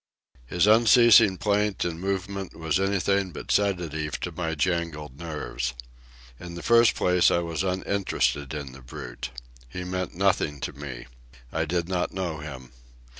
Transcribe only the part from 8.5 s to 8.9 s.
in the